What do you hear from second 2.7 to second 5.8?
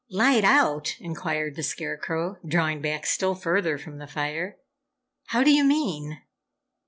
back still further from the fire. "How do you